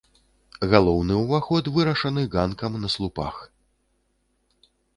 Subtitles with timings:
[0.71, 3.37] Галоўны ўваход вырашаны ганкам на слупах.